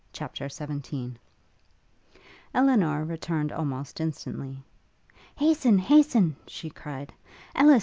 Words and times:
CHAPTER 0.13 0.49
XVII 0.49 1.13
Elinor 2.55 3.05
returned 3.05 3.51
almost 3.51 4.01
instantly. 4.01 4.63
'Hasten, 5.35 5.77
hasten,' 5.77 6.37
she 6.47 6.71
cried, 6.71 7.13
'Ellis! 7.53 7.79